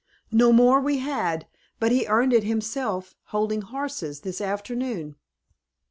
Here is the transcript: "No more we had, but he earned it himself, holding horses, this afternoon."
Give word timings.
"No 0.31 0.51
more 0.51 0.79
we 0.81 0.97
had, 0.97 1.45
but 1.79 1.91
he 1.91 2.07
earned 2.07 2.33
it 2.33 2.43
himself, 2.43 3.13
holding 3.25 3.61
horses, 3.61 4.21
this 4.21 4.41
afternoon." 4.41 5.15